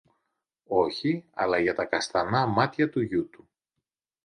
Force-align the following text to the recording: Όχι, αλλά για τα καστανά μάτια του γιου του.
Όχι, 0.67 1.25
αλλά 1.33 1.59
για 1.59 1.73
τα 1.75 1.85
καστανά 1.85 2.45
μάτια 2.45 2.89
του 2.89 3.01
γιου 3.01 3.29
του. 3.29 3.49